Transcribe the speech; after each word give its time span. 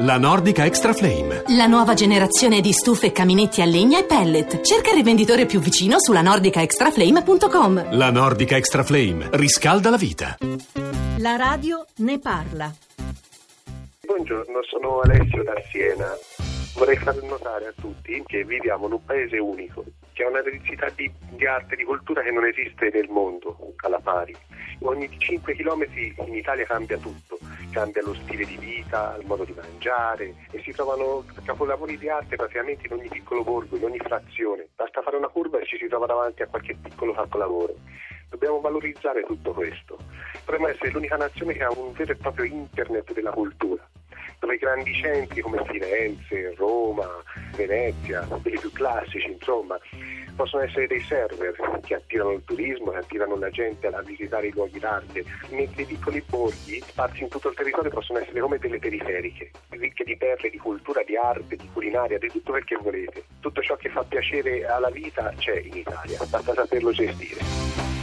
La 0.00 0.16
Nordica 0.16 0.64
Extra 0.64 0.92
Flame. 0.92 1.42
La 1.56 1.66
nuova 1.66 1.94
generazione 1.94 2.60
di 2.60 2.70
stufe, 2.70 3.10
caminetti 3.10 3.62
a 3.62 3.64
legna 3.64 3.98
e 3.98 4.04
pellet. 4.04 4.60
Cerca 4.60 4.90
il 4.90 4.94
rivenditore 4.94 5.44
più 5.44 5.58
vicino 5.58 5.98
sulla 5.98 6.22
nordicaextraflame.com. 6.22 7.96
La 7.96 8.12
Nordica 8.12 8.56
Extra 8.56 8.84
Flame 8.84 9.28
riscalda 9.32 9.90
la 9.90 9.96
vita. 9.96 10.36
La 11.18 11.34
radio 11.34 11.84
ne 11.96 12.20
parla. 12.20 12.72
Buongiorno, 14.06 14.60
sono 14.62 15.00
Alessio 15.00 15.42
da 15.42 15.60
Siena. 15.68 16.16
Vorrei 16.76 16.96
far 16.96 17.20
notare 17.24 17.66
a 17.66 17.72
tutti 17.74 18.22
che 18.24 18.44
viviamo 18.44 18.86
in 18.86 18.92
un 18.92 19.04
paese 19.04 19.38
unico, 19.38 19.84
che 20.12 20.22
ha 20.22 20.28
una 20.28 20.42
densità 20.42 20.88
di, 20.94 21.10
di 21.30 21.44
arte 21.44 21.74
e 21.74 21.76
di 21.76 21.82
cultura 21.82 22.22
che 22.22 22.30
non 22.30 22.46
esiste 22.46 22.88
nel 22.94 23.08
mondo 23.08 23.74
alla 23.78 23.98
pari. 23.98 24.32
Ogni 24.82 25.10
5 25.18 25.56
km 25.56 25.84
in 26.24 26.36
Italia 26.36 26.64
cambia 26.66 26.98
tutto 26.98 27.36
cambia 27.70 28.02
lo 28.02 28.14
stile 28.14 28.44
di 28.44 28.56
vita, 28.56 29.16
il 29.20 29.26
modo 29.26 29.44
di 29.44 29.54
mangiare 29.54 30.34
e 30.50 30.60
si 30.62 30.72
trovano 30.72 31.24
capolavori 31.44 31.98
di 31.98 32.08
arte 32.08 32.36
praticamente 32.36 32.86
in 32.86 32.92
ogni 32.94 33.08
piccolo 33.08 33.42
borgo, 33.42 33.76
in 33.76 33.84
ogni 33.84 33.98
frazione. 33.98 34.68
Basta 34.74 35.02
fare 35.02 35.16
una 35.16 35.28
curva 35.28 35.58
e 35.58 35.66
ci 35.66 35.76
si 35.76 35.88
trova 35.88 36.06
davanti 36.06 36.42
a 36.42 36.46
qualche 36.46 36.76
piccolo 36.80 37.12
capolavoro. 37.12 37.74
Dobbiamo 38.30 38.60
valorizzare 38.60 39.22
tutto 39.22 39.52
questo. 39.52 39.98
Dovremmo 40.44 40.68
essere 40.68 40.90
l'unica 40.90 41.16
nazione 41.16 41.54
che 41.54 41.64
ha 41.64 41.70
un 41.70 41.92
vero 41.92 42.12
e 42.12 42.16
proprio 42.16 42.44
internet 42.44 43.12
della 43.12 43.30
cultura 43.30 43.86
dove 44.40 44.54
i 44.54 44.58
grandi 44.58 44.94
centri 44.94 45.40
come 45.40 45.64
Firenze, 45.64 46.54
Roma, 46.54 47.08
Venezia, 47.56 48.20
quelli 48.40 48.58
più 48.58 48.70
classici, 48.70 49.32
insomma, 49.32 49.78
possono 50.38 50.62
essere 50.62 50.86
dei 50.86 51.00
server 51.00 51.80
che 51.84 51.94
attirano 51.96 52.30
il 52.30 52.44
turismo, 52.44 52.92
che 52.92 52.98
attirano 52.98 53.36
la 53.36 53.50
gente 53.50 53.88
a 53.88 54.02
visitare 54.02 54.46
i 54.46 54.52
luoghi 54.52 54.78
d'arte, 54.78 55.24
mentre 55.50 55.82
i 55.82 55.84
piccoli 55.84 56.22
borghi 56.24 56.80
sparsi 56.86 57.24
in 57.24 57.28
tutto 57.28 57.48
il 57.48 57.56
territorio 57.56 57.90
possono 57.90 58.20
essere 58.20 58.38
come 58.38 58.58
delle 58.58 58.78
periferiche, 58.78 59.50
ricche 59.70 60.04
di 60.04 60.16
perle, 60.16 60.50
di 60.50 60.58
cultura, 60.58 61.02
di 61.02 61.16
arte, 61.16 61.56
di 61.56 61.68
culinaria, 61.72 62.18
di 62.18 62.28
tutto 62.28 62.52
quel 62.52 62.64
che 62.64 62.76
volete. 62.76 63.24
Tutto 63.40 63.60
ciò 63.62 63.74
che 63.74 63.88
fa 63.88 64.04
piacere 64.04 64.64
alla 64.64 64.90
vita 64.90 65.32
c'è 65.36 65.58
in 65.58 65.76
Italia, 65.76 66.18
basta 66.30 66.54
saperlo 66.54 66.92
gestire. 66.92 67.97